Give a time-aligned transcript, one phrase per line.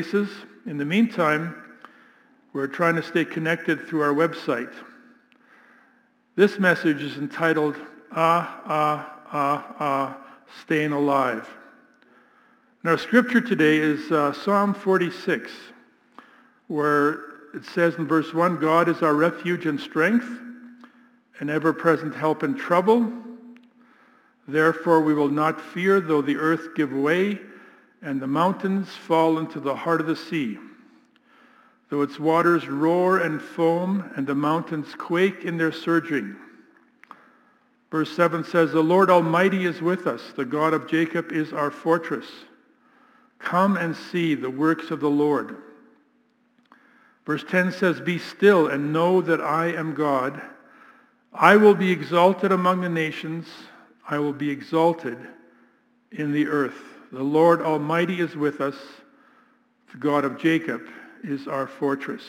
[0.00, 1.54] In the meantime,
[2.54, 4.72] we're trying to stay connected through our website.
[6.36, 7.76] This message is entitled,
[8.10, 10.16] Ah, Ah, Ah, Ah,
[10.62, 11.46] Staying Alive.
[12.82, 15.52] And our scripture today is uh, Psalm 46,
[16.68, 17.20] where
[17.54, 20.26] it says in verse 1, God is our refuge and strength,
[21.40, 23.12] an ever-present help in trouble.
[24.48, 27.38] Therefore we will not fear though the earth give way
[28.02, 30.58] and the mountains fall into the heart of the sea.
[31.88, 36.36] Though its waters roar and foam and the mountains quake in their surging.
[37.90, 40.22] Verse 7 says, The Lord Almighty is with us.
[40.36, 42.26] The God of Jacob is our fortress.
[43.40, 45.56] Come and see the works of the Lord.
[47.26, 50.40] Verse 10 says, Be still and know that I am God.
[51.32, 53.46] I will be exalted among the nations.
[54.08, 55.18] I will be exalted
[56.12, 56.99] in the earth.
[57.12, 58.76] The Lord Almighty is with us.
[59.92, 60.82] The God of Jacob
[61.24, 62.22] is our fortress.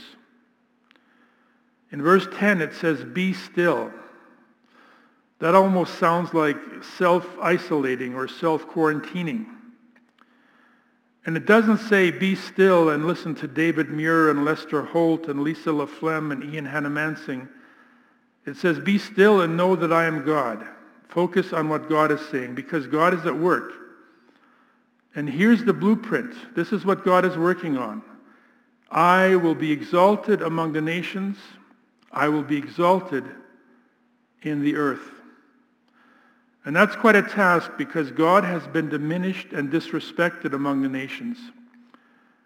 [1.91, 3.91] In verse 10 it says, Be still.
[5.39, 6.57] That almost sounds like
[6.97, 9.45] self-isolating or self-quarantining.
[11.25, 15.41] And it doesn't say be still and listen to David Muir and Lester Holt and
[15.43, 17.47] Lisa LaFlamme and Ian Hanomansing.
[18.45, 20.67] It says be still and know that I am God.
[21.09, 23.80] Focus on what God is saying because God is at work.
[25.15, 26.55] And here's the blueprint.
[26.55, 28.01] This is what God is working on.
[28.89, 31.37] I will be exalted among the nations.
[32.11, 33.25] I will be exalted
[34.41, 35.11] in the earth.
[36.65, 41.37] And that's quite a task because God has been diminished and disrespected among the nations.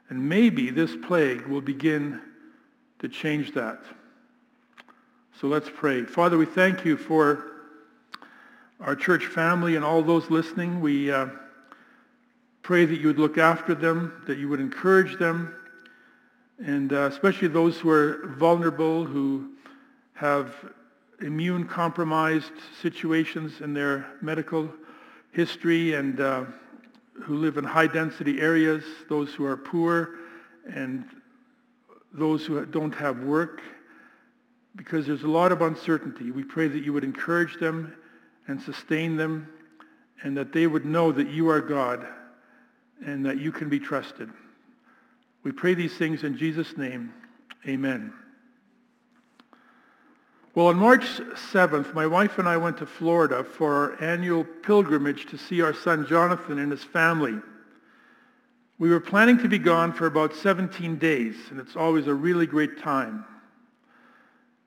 [0.10, 2.22] And maybe this plague will begin
[3.00, 3.84] to change that.
[5.42, 6.04] So let's pray.
[6.04, 7.52] Father, we thank you for
[8.80, 10.80] our church family and all those listening.
[10.80, 11.28] We uh,
[12.66, 15.54] pray that you would look after them, that you would encourage them,
[16.58, 19.52] and uh, especially those who are vulnerable, who
[20.16, 20.52] have
[21.22, 24.68] immune compromised situations in their medical
[25.32, 26.44] history and uh,
[27.22, 30.16] who live in high density areas, those who are poor
[30.74, 31.06] and
[32.14, 33.62] those who don't have work,
[34.76, 36.32] because there's a lot of uncertainty.
[36.32, 37.96] We pray that you would encourage them
[38.48, 39.48] and sustain them
[40.24, 42.08] and that they would know that you are God
[43.04, 44.30] and that you can be trusted.
[45.44, 47.14] We pray these things in Jesus' name.
[47.68, 48.14] Amen.
[50.56, 55.26] Well, on March 7th, my wife and I went to Florida for our annual pilgrimage
[55.28, 57.38] to see our son Jonathan and his family.
[58.80, 62.46] We were planning to be gone for about 17 days, and it's always a really
[62.46, 63.26] great time.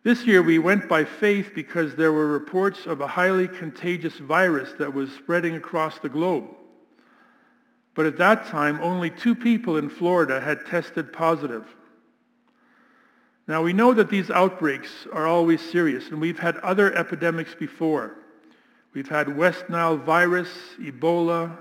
[0.03, 4.73] This year we went by faith because there were reports of a highly contagious virus
[4.79, 6.49] that was spreading across the globe.
[7.99, 11.67] But at that time, only two people in Florida had tested positive.
[13.49, 18.15] Now we know that these outbreaks are always serious, and we've had other epidemics before.
[18.95, 20.49] We've had West Nile virus,
[20.81, 21.59] Ebola,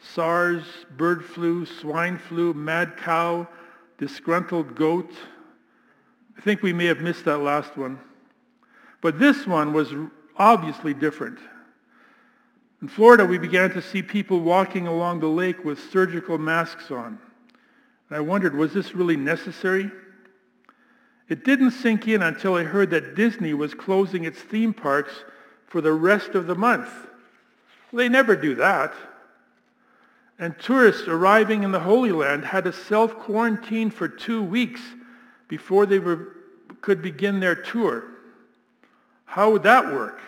[0.00, 0.64] SARS,
[0.96, 3.46] bird flu, swine flu, mad cow,
[3.98, 5.12] disgruntled goat.
[6.38, 8.00] I think we may have missed that last one.
[9.02, 9.92] But this one was
[10.38, 11.38] obviously different.
[12.82, 17.18] In Florida, we began to see people walking along the lake with surgical masks on.
[18.08, 19.90] And I wondered, was this really necessary?
[21.28, 25.24] It didn't sink in until I heard that Disney was closing its theme parks
[25.66, 26.88] for the rest of the month.
[27.90, 28.94] Well, they never do that.
[30.38, 34.82] And tourists arriving in the Holy Land had to self-quarantine for two weeks
[35.48, 36.36] before they were,
[36.82, 38.04] could begin their tour.
[39.24, 40.20] How would that work?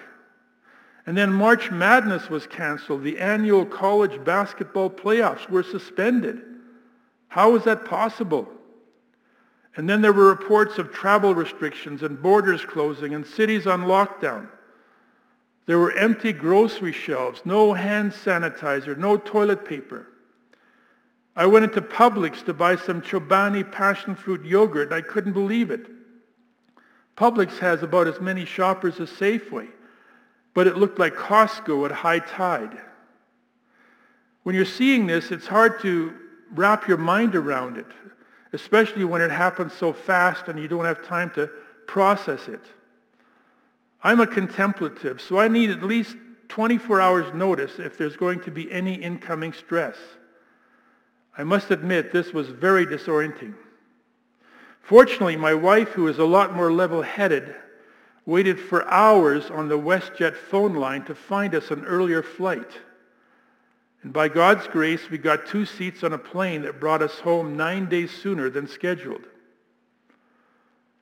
[1.08, 3.02] And then March Madness was canceled.
[3.02, 6.42] The annual college basketball playoffs were suspended.
[7.28, 8.46] How is that possible?
[9.74, 14.48] And then there were reports of travel restrictions and borders closing and cities on lockdown.
[15.64, 20.08] There were empty grocery shelves, no hand sanitizer, no toilet paper.
[21.34, 24.92] I went into Publix to buy some Chobani passion fruit yogurt.
[24.92, 25.86] I couldn't believe it.
[27.16, 29.70] Publix has about as many shoppers as Safeway,
[30.58, 32.76] but it looked like Costco at high tide.
[34.42, 36.12] When you're seeing this, it's hard to
[36.52, 37.86] wrap your mind around it
[38.52, 41.48] especially when it happens so fast and you don't have time to
[41.86, 42.64] process it.
[44.02, 46.16] I'm a contemplative, so I need at least
[46.48, 49.96] 24 hours notice if there's going to be any incoming stress.
[51.36, 53.54] I must admit this was very disorienting.
[54.80, 57.54] Fortunately, my wife, who is a lot more level-headed,
[58.28, 62.70] waited for hours on the WestJet phone line to find us an earlier flight.
[64.02, 67.56] And by God's grace, we got two seats on a plane that brought us home
[67.56, 69.24] nine days sooner than scheduled.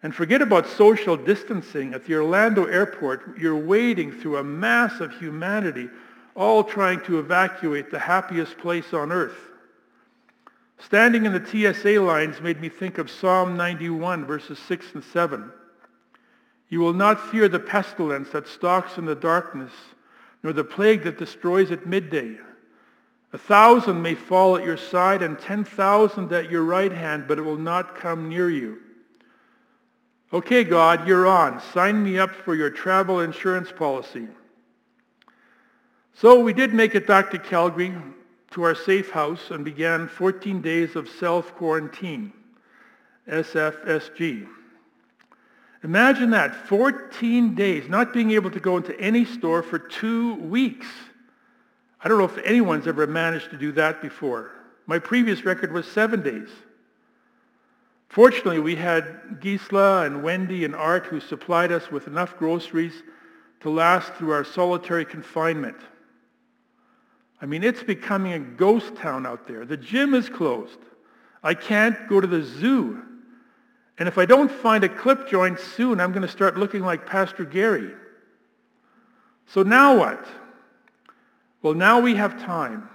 [0.05, 1.95] And forget about social distancing.
[1.95, 5.91] At the Orlando airport, you're wading through a mass of humanity,
[6.37, 9.51] all trying to evacuate the happiest place on earth.
[10.79, 15.51] Standing in the TSA lines made me think of Psalm 91, verses 6 and 7.
[16.69, 19.73] You will not fear the pestilence that stalks in the darkness,
[20.43, 22.37] nor the plague that destroys at midday.
[23.33, 27.39] A thousand may fall at your side and ten thousand at your right hand, but
[27.39, 28.79] it will not come near you.
[30.33, 31.61] Okay, God, you're on.
[31.73, 34.27] Sign me up for your travel insurance policy.
[36.15, 37.95] So we did make it back to Calgary
[38.53, 42.33] to our safe house and began 14 days of self-quarantine,
[43.29, 44.49] SFSG.
[45.87, 50.89] Imagine that, 14 days, not being able to go into any store for two weeks.
[52.03, 54.51] I don't know if anyone's ever managed to do that before.
[54.89, 56.49] My previous record was seven days.
[58.09, 63.05] Fortunately, we had Gisela and Wendy and Art who supplied us with enough groceries
[63.61, 65.79] to last through our solitary confinement.
[67.41, 69.65] I mean, it's becoming a ghost town out there.
[69.65, 70.81] The gym is closed.
[71.45, 73.05] I can't go to the zoo.
[73.99, 77.07] And if I don't find a clip joint soon, I'm going to start looking like
[77.07, 77.93] Pastor Gary.
[79.47, 80.27] So now what?
[81.63, 82.89] Well, now we have time.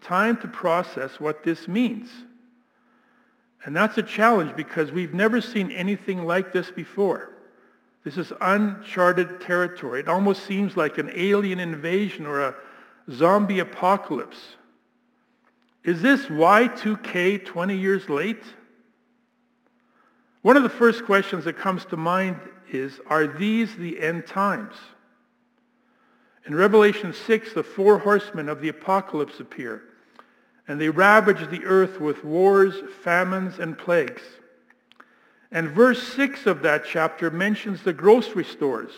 [0.00, 2.10] Time to process what this means.
[3.64, 7.30] And that's a challenge because we've never seen anything like this before.
[8.04, 10.00] This is uncharted territory.
[10.00, 12.54] It almost seems like an alien invasion or a
[13.10, 14.56] zombie apocalypse.
[15.84, 18.42] Is this Y2K 20 years late?
[20.42, 22.36] One of the first questions that comes to mind
[22.70, 24.74] is, are these the end times?
[26.46, 29.84] In Revelation 6, the four horsemen of the apocalypse appear
[30.68, 34.22] and they ravage the earth with wars, famines, and plagues.
[35.50, 38.92] And verse 6 of that chapter mentions the grocery stores,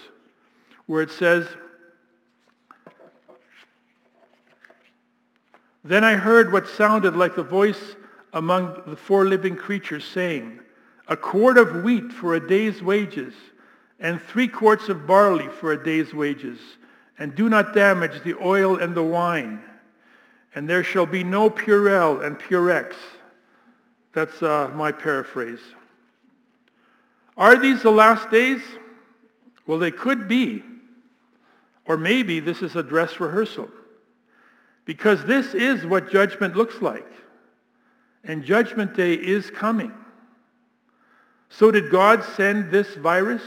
[0.86, 1.48] where it says,
[5.82, 7.96] Then I heard what sounded like the voice
[8.32, 10.60] among the four living creatures saying,
[11.08, 13.34] A quart of wheat for a day's wages,
[14.00, 16.58] and three quarts of barley for a day's wages,
[17.18, 19.62] and do not damage the oil and the wine
[20.54, 22.94] and there shall be no Purell and Purex.
[24.12, 25.60] That's uh, my paraphrase.
[27.36, 28.62] Are these the last days?
[29.66, 30.62] Well, they could be.
[31.86, 33.68] Or maybe this is a dress rehearsal.
[34.84, 37.10] Because this is what judgment looks like.
[38.22, 39.92] And judgment day is coming.
[41.48, 43.42] So did God send this virus?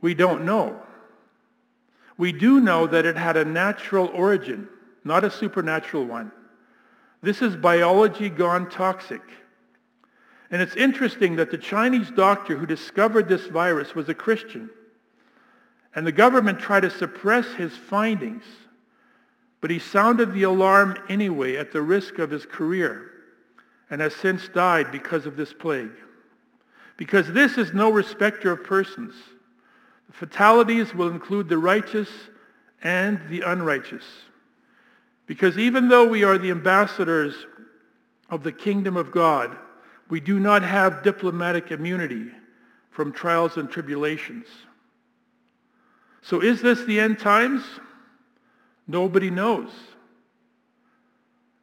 [0.00, 0.80] We don't know.
[2.18, 4.68] We do know that it had a natural origin
[5.04, 6.32] not a supernatural one.
[7.22, 9.22] This is biology gone toxic.
[10.50, 14.70] And it's interesting that the Chinese doctor who discovered this virus was a Christian.
[15.94, 18.44] And the government tried to suppress his findings.
[19.60, 23.10] But he sounded the alarm anyway at the risk of his career
[23.90, 25.92] and has since died because of this plague.
[26.96, 29.14] Because this is no respecter of persons.
[30.06, 32.08] The fatalities will include the righteous
[32.82, 34.04] and the unrighteous.
[35.26, 37.34] Because even though we are the ambassadors
[38.30, 39.56] of the kingdom of God,
[40.08, 42.26] we do not have diplomatic immunity
[42.90, 44.46] from trials and tribulations.
[46.22, 47.62] So is this the end times?
[48.86, 49.70] Nobody knows.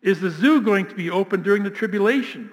[0.02, 2.50] Is the zoo going to be open during the tribulation?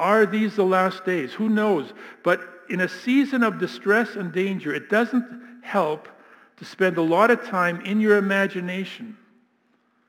[0.00, 1.34] Are these the last days?
[1.34, 1.92] Who knows?
[2.24, 2.40] But
[2.70, 6.08] in a season of distress and danger, it doesn't help
[6.56, 9.16] to spend a lot of time in your imagination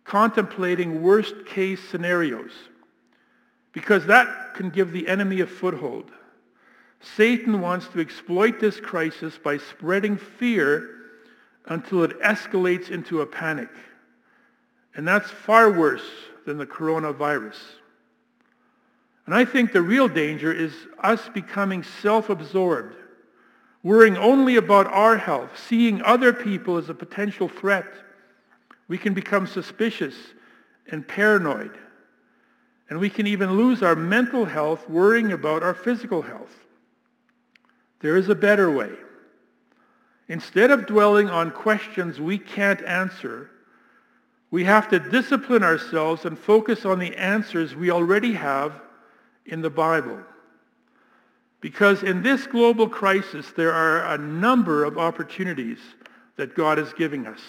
[0.05, 2.51] contemplating worst case scenarios
[3.71, 6.11] because that can give the enemy a foothold.
[7.01, 10.89] Satan wants to exploit this crisis by spreading fear
[11.65, 13.69] until it escalates into a panic.
[14.95, 16.09] And that's far worse
[16.45, 17.57] than the coronavirus.
[19.25, 22.95] And I think the real danger is us becoming self-absorbed,
[23.83, 27.85] worrying only about our health, seeing other people as a potential threat
[28.91, 30.15] we can become suspicious
[30.91, 31.71] and paranoid.
[32.89, 36.53] And we can even lose our mental health worrying about our physical health.
[38.01, 38.91] There is a better way.
[40.27, 43.49] Instead of dwelling on questions we can't answer,
[44.49, 48.73] we have to discipline ourselves and focus on the answers we already have
[49.51, 50.19] in the Bible.
[51.59, 55.77] Because in this global crisis, there are a number of opportunities
[56.37, 57.39] that God is giving us.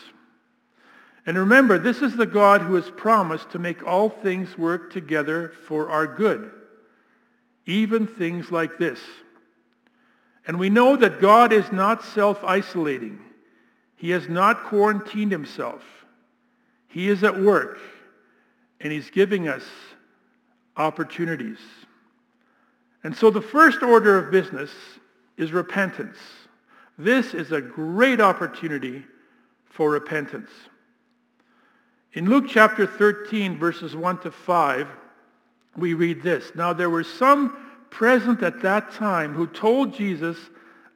[1.25, 5.53] And remember, this is the God who has promised to make all things work together
[5.67, 6.51] for our good,
[7.65, 8.99] even things like this.
[10.47, 13.21] And we know that God is not self-isolating.
[13.95, 15.83] He has not quarantined himself.
[16.89, 17.79] He is at work,
[18.81, 19.63] and he's giving us
[20.77, 21.59] opportunities.
[23.05, 24.71] And so the first order of business
[25.37, 26.19] is repentance.
[26.99, 29.05] This is a great opportunity
[29.65, 30.51] for repentance.
[32.13, 34.89] In Luke chapter 13, verses 1 to 5,
[35.77, 36.53] we read this.
[36.55, 37.57] Now there were some
[37.91, 40.37] present at that time who told Jesus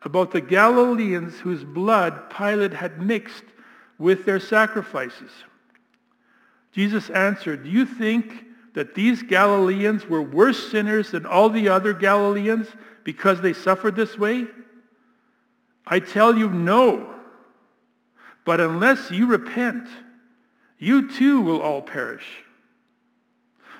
[0.02, 3.44] about the Galileans whose blood Pilate had mixed
[3.98, 5.30] with their sacrifices.
[6.72, 8.44] Jesus answered, Do you think
[8.76, 12.68] that these Galileans were worse sinners than all the other Galileans
[13.04, 14.46] because they suffered this way?
[15.86, 17.14] I tell you, no.
[18.44, 19.88] But unless you repent,
[20.78, 22.26] you too will all perish.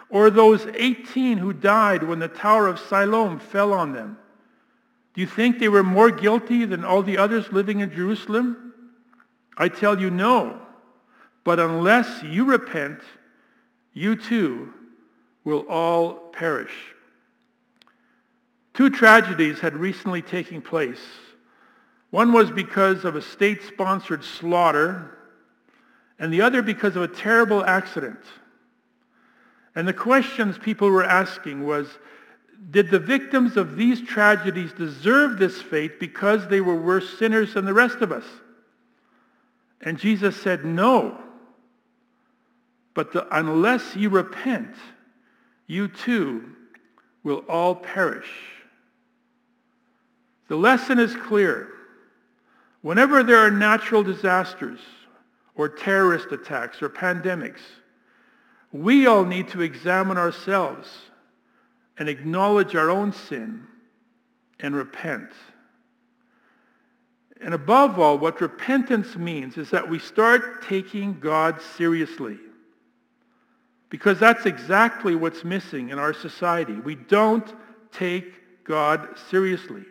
[0.09, 4.17] Or those 18 who died when the Tower of Siloam fell on them.
[5.13, 8.73] Do you think they were more guilty than all the others living in Jerusalem?
[9.59, 10.59] I tell you, no.
[11.45, 13.01] But unless you repent,
[13.93, 14.73] you too
[15.47, 16.73] will all perish.
[18.75, 21.01] Two tragedies had recently taken place.
[22.11, 25.17] One was because of a state-sponsored slaughter,
[26.19, 28.19] and the other because of a terrible accident.
[29.75, 31.87] And the questions people were asking was,
[32.71, 37.67] did the victims of these tragedies deserve this fate because they were worse sinners than
[37.67, 38.25] the rest of us?
[39.81, 41.21] And Jesus said, no.
[42.95, 44.75] But the, unless you repent,
[45.67, 46.45] you too
[47.23, 48.31] will all perish.
[50.49, 51.69] The lesson is clear.
[52.83, 54.79] Whenever there are natural disasters
[55.57, 57.63] or terrorist attacks or pandemics,
[58.71, 60.89] we all need to examine ourselves
[61.99, 63.67] and acknowledge our own sin
[64.61, 65.31] and repent.
[67.41, 72.39] And above all, what repentance means is that we start taking God seriously.
[73.89, 76.75] Because that's exactly what's missing in our society.
[76.75, 77.55] We don't
[77.93, 79.85] take God seriously.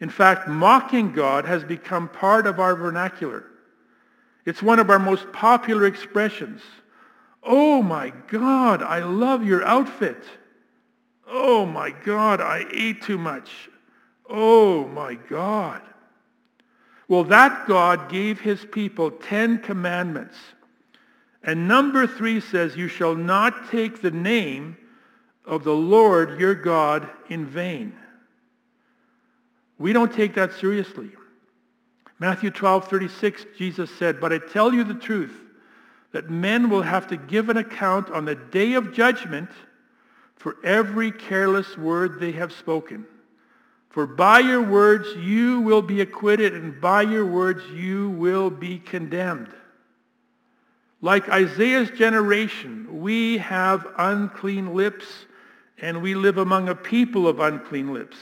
[0.00, 3.46] In fact, mocking God has become part of our vernacular.
[4.44, 6.60] It's one of our most popular expressions.
[7.42, 10.22] Oh my God, I love your outfit.
[11.26, 13.70] Oh my God, I ate too much.
[14.28, 15.80] Oh my God.
[17.08, 20.36] Well, that God gave his people ten commandments.
[21.44, 24.78] And number three says, you shall not take the name
[25.44, 27.94] of the Lord your God in vain.
[29.78, 31.10] We don't take that seriously.
[32.18, 35.38] Matthew 12, 36, Jesus said, But I tell you the truth,
[36.12, 39.50] that men will have to give an account on the day of judgment
[40.36, 43.04] for every careless word they have spoken.
[43.90, 48.78] For by your words you will be acquitted, and by your words you will be
[48.78, 49.52] condemned.
[51.04, 55.04] Like Isaiah's generation, we have unclean lips,
[55.76, 58.16] and we live among a people of unclean lips.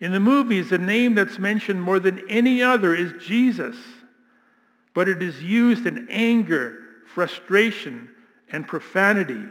[0.00, 3.74] In the movies, the name that's mentioned more than any other is Jesus,
[4.92, 6.78] but it is used in anger,
[7.14, 8.10] frustration,
[8.52, 9.46] and profanity.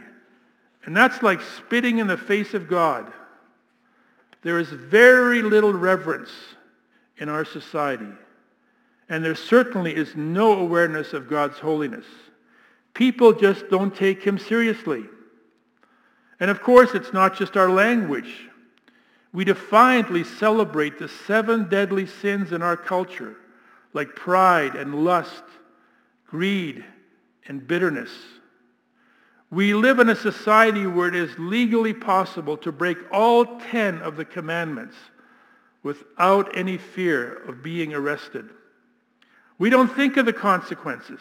[0.84, 3.12] And that's like spitting in the face of God.
[4.42, 6.30] There is very little reverence
[7.16, 8.12] in our society.
[9.08, 12.06] And there certainly is no awareness of God's holiness.
[12.94, 15.04] People just don't take him seriously.
[16.40, 18.48] And of course, it's not just our language.
[19.32, 23.36] We defiantly celebrate the seven deadly sins in our culture,
[23.92, 25.44] like pride and lust,
[26.26, 26.84] greed
[27.46, 28.10] and bitterness.
[29.50, 34.16] We live in a society where it is legally possible to break all ten of
[34.16, 34.96] the commandments
[35.82, 38.50] without any fear of being arrested.
[39.58, 41.20] We don't think of the consequences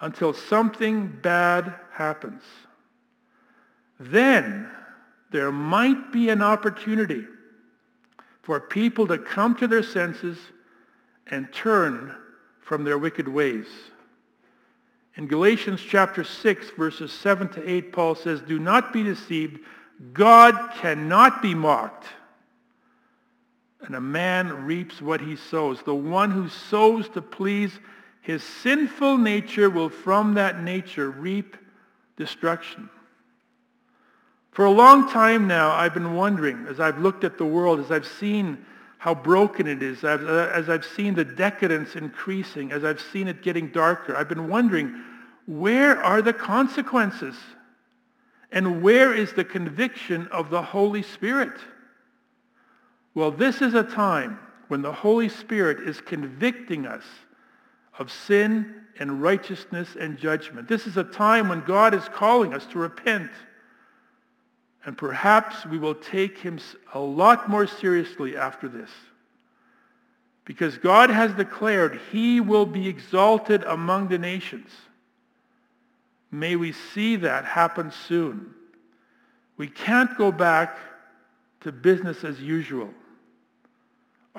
[0.00, 2.42] until something bad happens.
[4.00, 4.70] Then
[5.30, 7.26] there might be an opportunity
[8.42, 10.38] for people to come to their senses
[11.26, 12.14] and turn
[12.60, 13.66] from their wicked ways.
[15.16, 19.60] In Galatians chapter 6, verses 7 to 8, Paul says, Do not be deceived.
[20.12, 22.06] God cannot be mocked
[23.82, 25.82] and a man reaps what he sows.
[25.82, 27.78] The one who sows to please
[28.20, 31.56] his sinful nature will from that nature reap
[32.16, 32.90] destruction.
[34.50, 37.90] For a long time now, I've been wondering, as I've looked at the world, as
[37.90, 38.66] I've seen
[38.98, 43.68] how broken it is, as, I've seen the decadence increasing, as I've seen it getting
[43.68, 45.00] darker, I've been wondering,
[45.46, 47.36] where are the consequences?
[48.50, 51.52] And where is the conviction of the Holy Spirit?
[53.18, 57.02] Well, this is a time when the Holy Spirit is convicting us
[57.98, 60.68] of sin and righteousness and judgment.
[60.68, 63.32] This is a time when God is calling us to repent.
[64.84, 66.60] And perhaps we will take him
[66.94, 68.90] a lot more seriously after this.
[70.44, 74.70] Because God has declared he will be exalted among the nations.
[76.30, 78.54] May we see that happen soon.
[79.56, 80.78] We can't go back
[81.62, 82.94] to business as usual.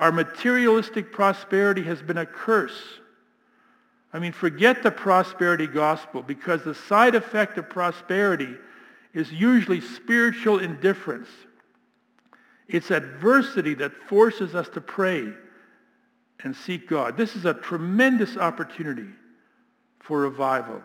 [0.00, 2.80] Our materialistic prosperity has been a curse.
[4.14, 8.56] I mean, forget the prosperity gospel because the side effect of prosperity
[9.12, 11.28] is usually spiritual indifference.
[12.66, 15.32] It's adversity that forces us to pray
[16.42, 17.18] and seek God.
[17.18, 19.08] This is a tremendous opportunity
[19.98, 20.80] for revival.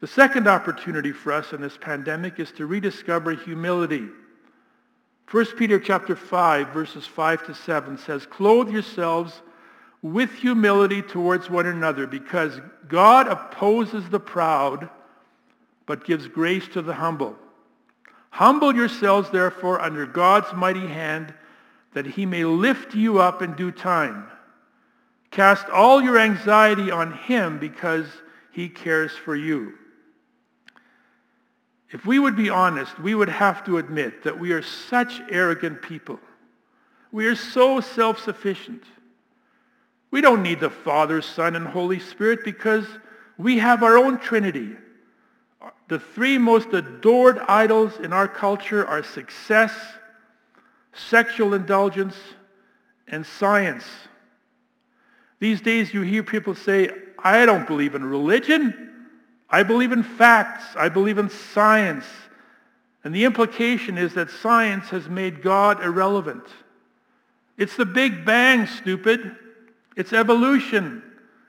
[0.00, 4.08] The second opportunity for us in this pandemic is to rediscover humility.
[5.30, 9.42] 1 Peter chapter 5, verses 5 to 7 says, Clothe yourselves
[10.02, 14.90] with humility towards one another, because God opposes the proud,
[15.86, 17.36] but gives grace to the humble.
[18.30, 21.32] Humble yourselves, therefore, under God's mighty hand,
[21.92, 24.26] that he may lift you up in due time.
[25.30, 28.06] Cast all your anxiety on him because
[28.50, 29.74] he cares for you.
[31.92, 35.82] If we would be honest, we would have to admit that we are such arrogant
[35.82, 36.20] people.
[37.10, 38.84] We are so self-sufficient.
[40.12, 42.86] We don't need the Father, Son, and Holy Spirit because
[43.38, 44.76] we have our own Trinity.
[45.88, 49.72] The three most adored idols in our culture are success,
[50.92, 52.14] sexual indulgence,
[53.08, 53.84] and science.
[55.40, 58.89] These days you hear people say, I don't believe in religion.
[59.50, 60.64] I believe in facts.
[60.76, 62.04] I believe in science.
[63.02, 66.44] And the implication is that science has made God irrelevant.
[67.56, 69.36] It's the Big Bang, stupid.
[69.96, 71.02] It's evolution.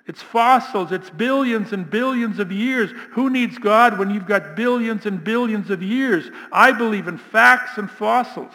[0.08, 0.92] It's fossils.
[0.92, 2.92] It's billions and billions of years.
[3.12, 6.30] Who needs God when you've got billions and billions of years?
[6.52, 8.54] I believe in facts and fossils.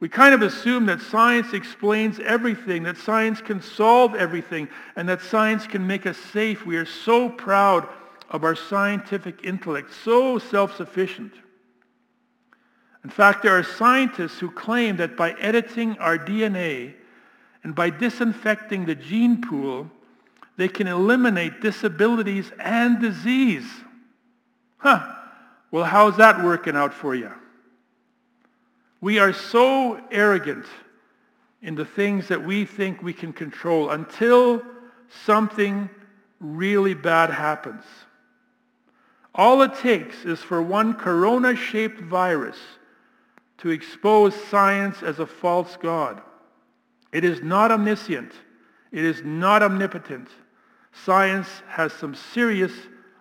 [0.00, 5.20] We kind of assume that science explains everything, that science can solve everything, and that
[5.20, 6.64] science can make us safe.
[6.64, 7.88] We are so proud
[8.30, 11.32] of our scientific intellect, so self-sufficient.
[13.02, 16.94] In fact, there are scientists who claim that by editing our DNA
[17.64, 19.90] and by disinfecting the gene pool,
[20.56, 23.66] they can eliminate disabilities and disease.
[24.76, 25.14] Huh.
[25.70, 27.32] Well, how's that working out for you?
[29.00, 30.66] We are so arrogant
[31.62, 34.62] in the things that we think we can control until
[35.24, 35.88] something
[36.40, 37.84] really bad happens.
[39.34, 42.58] All it takes is for one corona-shaped virus
[43.58, 46.22] to expose science as a false god.
[47.12, 48.32] It is not omniscient.
[48.92, 50.28] It is not omnipotent.
[51.04, 52.72] Science has some serious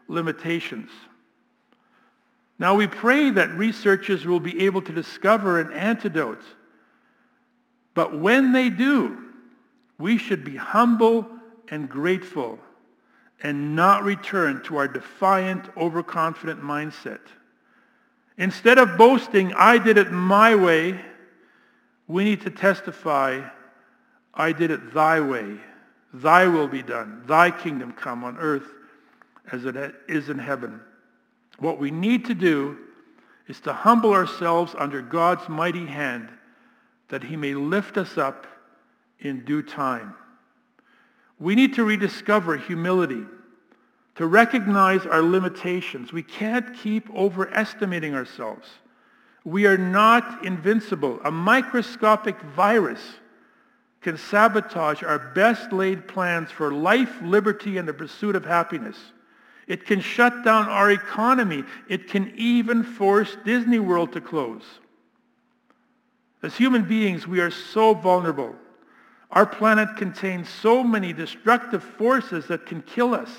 [0.08, 0.90] limitations.
[2.60, 6.42] Now we pray that researchers will be able to discover an antidote.
[7.94, 9.18] But when they do,
[9.98, 11.28] we should be humble
[11.70, 12.60] and grateful
[13.44, 17.20] and not return to our defiant, overconfident mindset.
[18.38, 21.00] Instead of boasting, I did it my way,
[22.08, 23.42] we need to testify,
[24.34, 25.58] I did it thy way.
[26.14, 27.24] Thy will be done.
[27.28, 28.74] Thy kingdom come on earth
[29.52, 30.80] as it is in heaven.
[31.60, 32.78] What we need to do
[33.48, 36.30] is to humble ourselves under God's mighty hand
[37.10, 38.46] that he may lift us up
[39.20, 40.14] in due time.
[41.40, 43.24] We need to rediscover humility,
[44.16, 46.12] to recognize our limitations.
[46.12, 48.68] We can't keep overestimating ourselves.
[49.46, 51.20] We are not invincible.
[51.24, 53.02] A microscopic virus
[54.02, 58.98] can sabotage our best laid plans for life, liberty, and the pursuit of happiness.
[59.68, 61.64] It can shut down our economy.
[61.90, 64.64] It can even force Disney World to close.
[66.42, 68.56] As human beings, we are so vulnerable.
[69.32, 73.30] Our planet contains so many destructive forces that can kill us,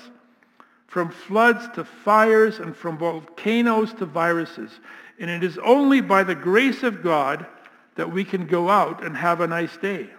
[0.85, 4.71] from floods to fires and from volcanoes to viruses.
[5.19, 7.45] And it is only by the grace of God
[7.95, 10.09] that we can go out and have a nice day.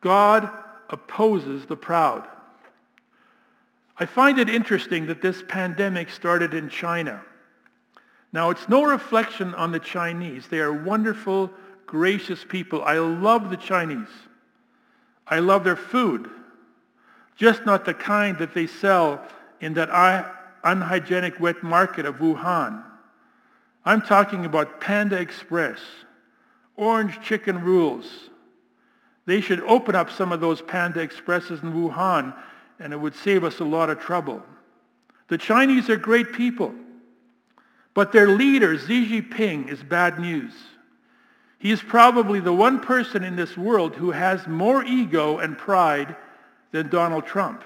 [0.00, 0.48] God
[0.90, 2.26] opposes the proud.
[4.02, 7.22] I find it interesting that this pandemic started in China.
[8.32, 10.48] Now, it's no reflection on the Chinese.
[10.48, 11.52] They are wonderful,
[11.86, 12.82] gracious people.
[12.82, 14.08] I love the Chinese.
[15.24, 16.28] I love their food,
[17.36, 19.24] just not the kind that they sell
[19.60, 19.88] in that
[20.64, 22.82] unhygienic wet market of Wuhan.
[23.84, 25.78] I'm talking about Panda Express,
[26.74, 28.06] Orange Chicken Rules.
[29.26, 32.34] They should open up some of those Panda Expresses in Wuhan,
[32.82, 34.42] and it would save us a lot of trouble.
[35.28, 36.74] The Chinese are great people,
[37.94, 40.52] but their leader, Xi Jinping, is bad news.
[41.58, 46.16] He is probably the one person in this world who has more ego and pride
[46.72, 47.62] than Donald Trump.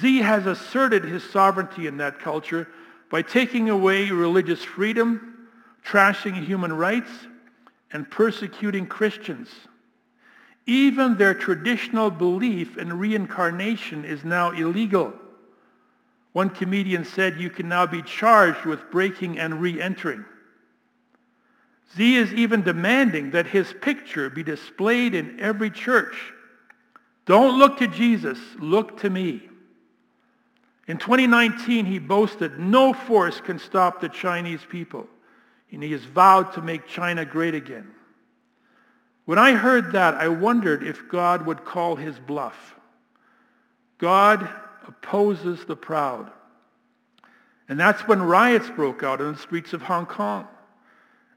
[0.00, 2.68] Xi has asserted his sovereignty in that culture
[3.10, 5.48] by taking away religious freedom,
[5.84, 7.10] trashing human rights,
[7.92, 9.48] and persecuting Christians.
[10.66, 15.12] Even their traditional belief in reincarnation is now illegal.
[16.32, 20.24] One comedian said you can now be charged with breaking and re-entering.
[21.96, 26.14] Xi is even demanding that his picture be displayed in every church.
[27.26, 29.42] Don't look to Jesus, look to me.
[30.86, 35.06] In 2019, he boasted, no force can stop the Chinese people.
[35.72, 37.92] And he has vowed to make China great again.
[39.24, 42.74] When I heard that, I wondered if God would call his bluff.
[43.98, 44.48] God
[44.86, 46.30] opposes the proud.
[47.68, 50.48] And that's when riots broke out in the streets of Hong Kong.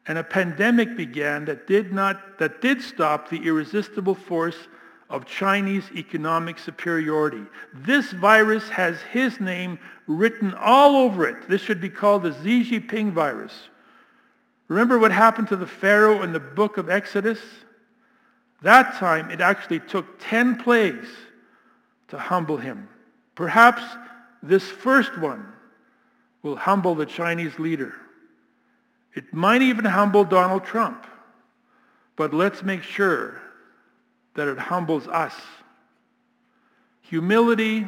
[0.07, 4.57] And a pandemic began that did not, that did stop the irresistible force
[5.09, 7.43] of Chinese economic superiority.
[7.73, 11.47] This virus has his name written all over it.
[11.47, 13.53] This should be called the Xi Jinping virus.
[14.67, 17.39] Remember what happened to the Pharaoh in the book of Exodus?
[18.63, 21.07] That time it actually took 10 plagues
[22.07, 22.87] to humble him.
[23.35, 23.83] Perhaps
[24.41, 25.45] this first one
[26.43, 27.93] will humble the Chinese leader.
[29.15, 31.05] It might even humble Donald Trump.
[32.15, 33.41] But let's make sure
[34.35, 35.33] that it humbles us.
[37.01, 37.85] Humility,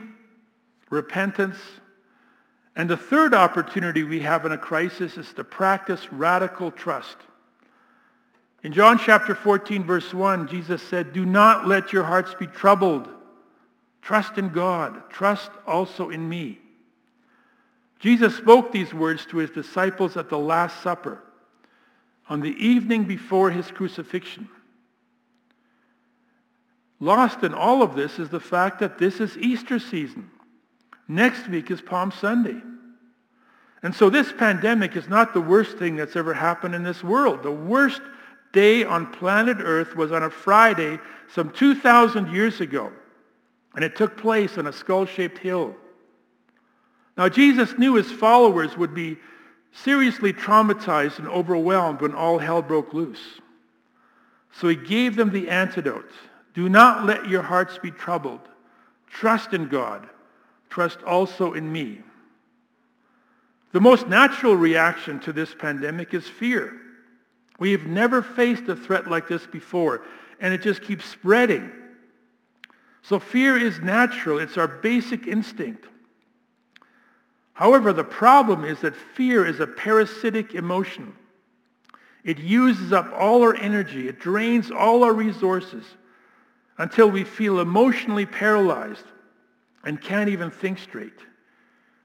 [0.90, 1.58] repentance,
[2.76, 7.16] and the third opportunity we have in a crisis is to practice radical trust.
[8.66, 13.08] In John chapter 14, verse 1, Jesus said, Do not let your hearts be troubled.
[14.02, 15.08] Trust in God.
[15.12, 16.58] Trust also in me.
[18.00, 21.22] Jesus spoke these words to his disciples at the Last Supper
[22.28, 24.50] on the evening before his crucifixion.
[27.00, 30.32] Lost in all of this is the fact that this is Easter season.
[31.08, 32.64] Next week is Palm Sunday.
[33.84, 37.44] And so this pandemic is not the worst thing that's ever happened in this world.
[37.44, 38.02] The worst
[38.56, 42.92] day on planet Earth was on a Friday some 2,000 years ago.
[43.76, 45.76] And it took place on a skull-shaped hill.
[47.18, 49.18] Now Jesus knew his followers would be
[49.74, 53.42] seriously traumatized and overwhelmed when all hell broke loose.
[54.54, 56.12] So he gave them the antidote.
[56.54, 58.40] Do not let your hearts be troubled.
[59.10, 60.08] Trust in God.
[60.70, 62.00] Trust also in me.
[63.74, 66.82] The most natural reaction to this pandemic is fear.
[67.58, 70.02] We have never faced a threat like this before,
[70.40, 71.72] and it just keeps spreading.
[73.02, 74.40] So fear is natural.
[74.40, 75.86] It's our basic instinct.
[77.54, 81.14] However, the problem is that fear is a parasitic emotion.
[82.26, 84.10] It uses up all our energy.
[84.10, 85.86] It drains all our resources
[86.78, 89.06] until we feel emotionally paralyzed
[89.86, 91.14] and can't even think straight.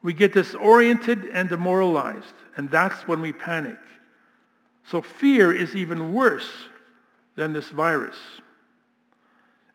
[0.03, 3.79] We get disoriented and demoralized, and that's when we panic.
[4.91, 6.51] So fear is even worse
[7.37, 8.17] than this virus.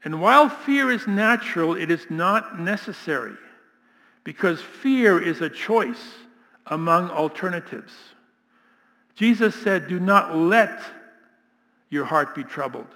[0.03, 3.35] And while fear is natural, it is not necessary
[4.25, 6.03] because fear is a choice
[6.65, 7.93] among alternatives.
[9.15, 10.81] Jesus said, do not let
[11.89, 12.93] your heart be troubled.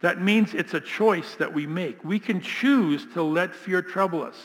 [0.00, 2.04] That means it's a choice that we make.
[2.04, 4.36] We can choose to let fear trouble us.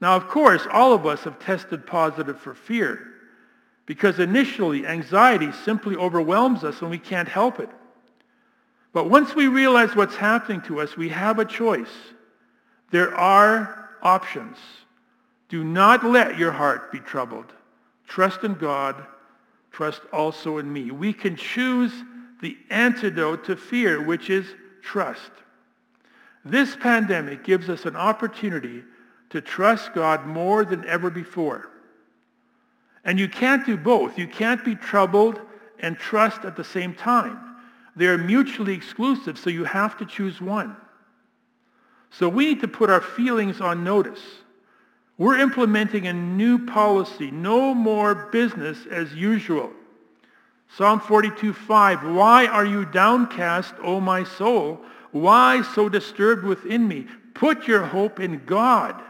[0.00, 3.09] Now, of course, all of us have tested positive for fear
[3.90, 7.68] because initially anxiety simply overwhelms us and we can't help it.
[8.92, 11.90] But once we realize what's happening to us, we have a choice.
[12.92, 14.58] There are options.
[15.48, 17.52] Do not let your heart be troubled.
[18.06, 18.94] Trust in God.
[19.72, 20.92] Trust also in me.
[20.92, 21.92] We can choose
[22.40, 24.46] the antidote to fear, which is
[24.82, 25.32] trust.
[26.44, 28.84] This pandemic gives us an opportunity
[29.30, 31.69] to trust God more than ever before.
[33.04, 34.18] And you can't do both.
[34.18, 35.40] You can't be troubled
[35.78, 37.38] and trust at the same time.
[37.96, 40.76] They're mutually exclusive, so you have to choose one.
[42.10, 44.20] So we need to put our feelings on notice.
[45.16, 47.30] We're implementing a new policy.
[47.30, 49.70] No more business as usual.
[50.76, 52.14] Psalm 42, 5.
[52.14, 54.80] Why are you downcast, O my soul?
[55.12, 57.06] Why so disturbed within me?
[57.34, 59.02] Put your hope in God,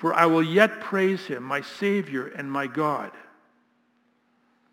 [0.00, 3.10] for I will yet praise him, my Savior and my God.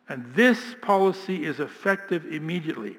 [0.07, 2.95] And this policy is effective immediately.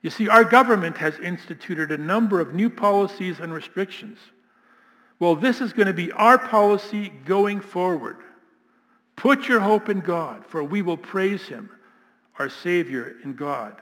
[0.00, 4.18] You see, our government has instituted a number of new policies and restrictions.
[5.18, 8.16] Well, this is going to be our policy going forward.
[9.14, 11.68] Put your hope in God, for we will praise him,
[12.38, 13.76] our Savior in God.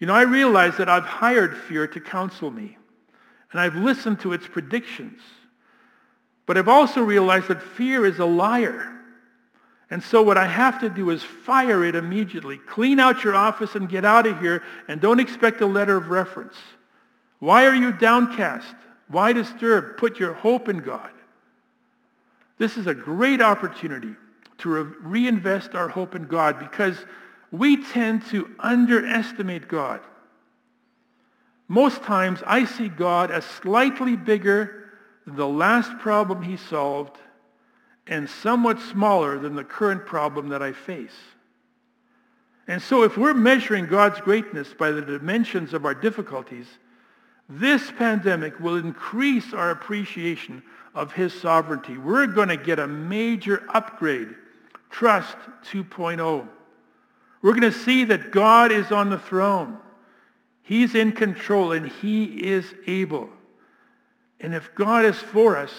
[0.00, 2.78] You know, I realize that I've hired fear to counsel me,
[3.56, 5.18] and I've listened to its predictions.
[6.44, 8.92] But I've also realized that fear is a liar.
[9.88, 12.58] And so what I have to do is fire it immediately.
[12.58, 16.10] Clean out your office and get out of here, and don't expect a letter of
[16.10, 16.54] reference.
[17.38, 18.74] Why are you downcast?
[19.08, 19.96] Why disturbed?
[19.96, 21.10] Put your hope in God.
[22.58, 24.16] This is a great opportunity
[24.58, 26.98] to re- reinvest our hope in God because
[27.50, 30.02] we tend to underestimate God.
[31.68, 34.90] Most times I see God as slightly bigger
[35.26, 37.16] than the last problem he solved
[38.06, 41.16] and somewhat smaller than the current problem that I face.
[42.68, 46.66] And so if we're measuring God's greatness by the dimensions of our difficulties,
[47.48, 50.62] this pandemic will increase our appreciation
[50.94, 51.96] of his sovereignty.
[51.98, 54.34] We're going to get a major upgrade,
[54.90, 55.36] Trust
[55.70, 56.48] 2.0.
[57.42, 59.78] We're going to see that God is on the throne.
[60.66, 63.30] He's in control and he is able.
[64.40, 65.72] And if God is for us,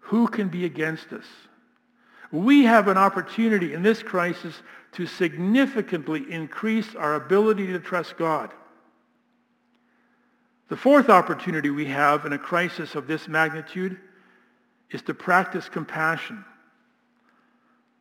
[0.00, 1.24] who can be against us?
[2.30, 4.54] We have an opportunity in this crisis
[4.92, 8.52] to significantly increase our ability to trust God.
[10.68, 13.98] The fourth opportunity we have in a crisis of this magnitude
[14.90, 16.44] is to practice compassion.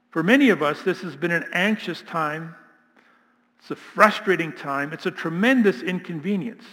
[0.09, 2.53] For many of us, this has been an anxious time.
[3.61, 4.91] It's a frustrating time.
[4.91, 6.63] It's a tremendous inconvenience.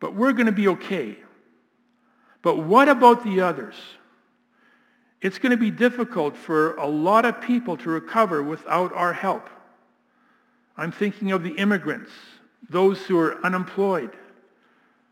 [0.00, 1.16] But we're going to be okay.
[2.42, 3.76] But what about the others?
[5.20, 9.48] It's going to be difficult for a lot of people to recover without our help.
[10.76, 12.10] I'm thinking of the immigrants,
[12.68, 14.16] those who are unemployed,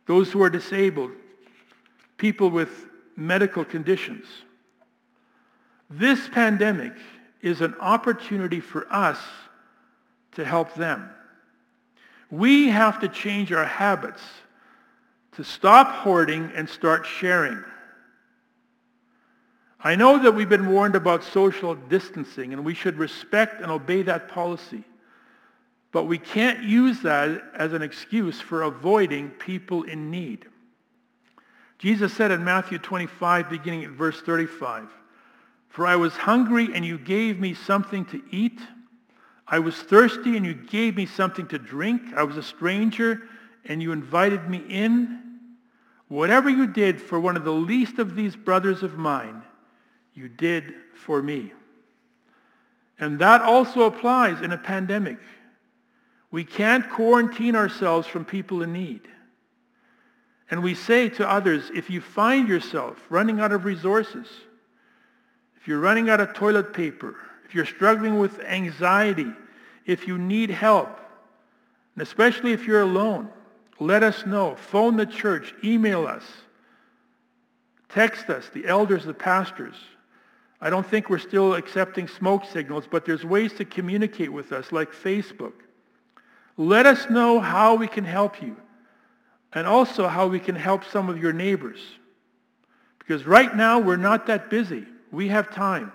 [0.06, 1.12] those who are disabled,
[2.16, 2.86] people with
[3.16, 4.26] medical conditions.
[5.88, 6.94] This pandemic
[7.40, 9.18] is an opportunity for us
[10.32, 11.10] to help them.
[12.30, 14.22] We have to change our habits
[15.32, 17.62] to stop hoarding and start sharing.
[19.82, 24.02] I know that we've been warned about social distancing and we should respect and obey
[24.02, 24.84] that policy.
[25.92, 30.46] But we can't use that as an excuse for avoiding people in need.
[31.78, 34.88] Jesus said in Matthew 25, beginning at verse 35,
[35.68, 38.60] For I was hungry and you gave me something to eat.
[39.50, 42.14] I was thirsty and you gave me something to drink.
[42.14, 43.22] I was a stranger
[43.64, 45.20] and you invited me in.
[46.06, 49.42] Whatever you did for one of the least of these brothers of mine,
[50.14, 51.52] you did for me.
[52.98, 55.18] And that also applies in a pandemic.
[56.30, 59.02] We can't quarantine ourselves from people in need.
[60.50, 64.26] And we say to others, if you find yourself running out of resources,
[65.60, 69.32] if you're running out of toilet paper, if you're struggling with anxiety,
[69.90, 71.00] if you need help,
[71.96, 73.28] and especially if you're alone,
[73.80, 74.54] let us know.
[74.54, 76.22] Phone the church, email us,
[77.88, 79.74] text us, the elders, the pastors.
[80.60, 84.70] I don't think we're still accepting smoke signals, but there's ways to communicate with us,
[84.70, 85.54] like Facebook.
[86.56, 88.56] Let us know how we can help you
[89.52, 91.80] and also how we can help some of your neighbors.
[93.00, 94.86] Because right now, we're not that busy.
[95.10, 95.90] We have time.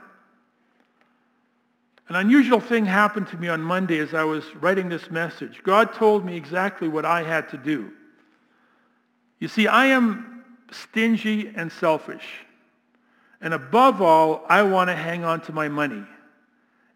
[2.07, 5.61] An unusual thing happened to me on Monday as I was writing this message.
[5.63, 7.91] God told me exactly what I had to do.
[9.39, 12.25] You see, I am stingy and selfish.
[13.41, 16.03] And above all, I want to hang on to my money.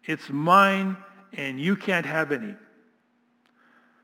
[0.04, 0.96] It's mine
[1.32, 2.54] and you can't have any.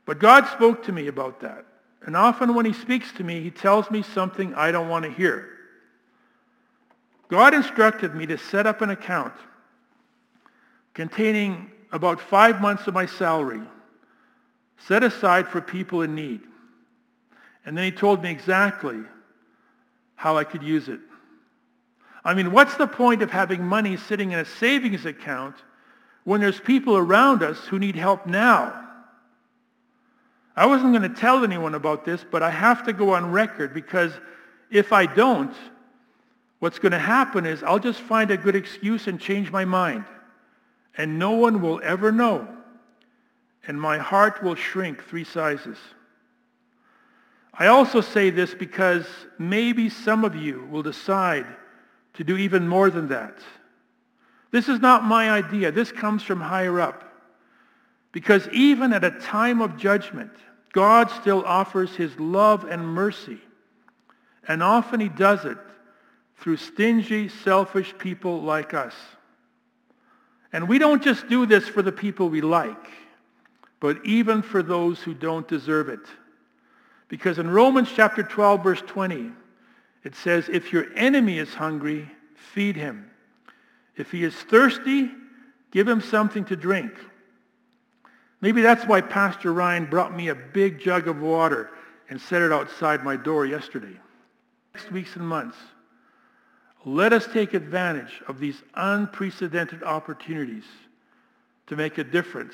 [0.05, 1.65] But God spoke to me about that.
[2.05, 5.11] And often when he speaks to me, he tells me something I don't want to
[5.11, 5.49] hear.
[7.27, 9.33] God instructed me to set up an account
[10.97, 13.61] containing about five months of my salary
[14.87, 16.41] set aside for people in need.
[17.65, 18.97] And then he told me exactly
[20.15, 20.99] how I could use it.
[22.25, 25.55] I mean, what's the point of having money sitting in a savings account
[26.23, 28.83] when there's people around us who need help now?
[30.55, 33.71] I wasn't going to tell anyone about this, but I have to go on record
[33.71, 34.13] because
[34.71, 35.53] if I don't,
[36.57, 40.05] what's going to happen is I'll just find a good excuse and change my mind.
[40.97, 42.47] And no one will ever know.
[43.67, 45.77] And my heart will shrink three sizes.
[47.53, 49.05] I also say this because
[49.37, 51.45] maybe some of you will decide
[52.15, 53.37] to do even more than that.
[54.51, 55.71] This is not my idea.
[55.71, 57.03] This comes from higher up.
[58.11, 60.31] Because even at a time of judgment,
[60.71, 63.39] God still offers his love and mercy.
[64.47, 65.57] And often he does it
[66.37, 68.93] through stingy, selfish people like us.
[70.53, 72.89] And we don't just do this for the people we like,
[73.79, 75.99] but even for those who don't deserve it.
[77.09, 79.31] Because in Romans chapter 12, verse 20,
[80.03, 83.09] it says, if your enemy is hungry, feed him.
[83.95, 85.11] If he is thirsty,
[85.71, 86.91] give him something to drink.
[88.39, 91.71] Maybe that's why Pastor Ryan brought me a big jug of water
[92.09, 93.97] and set it outside my door yesterday.
[94.73, 95.57] Next weeks and months,
[96.87, 100.63] let us take advantage of these unprecedented opportunities
[101.65, 102.53] to make a difference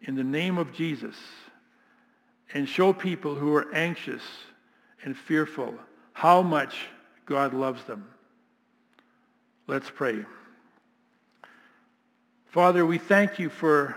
[0.00, 1.14] in the name of Jesus
[2.52, 4.22] and show people who are anxious
[5.04, 5.72] and fearful
[6.12, 6.88] how much
[7.24, 8.04] God loves them.
[9.68, 10.24] Let's pray.
[12.46, 13.96] Father, we thank you for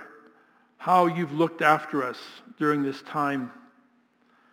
[0.77, 2.19] how you've looked after us
[2.59, 3.51] during this time.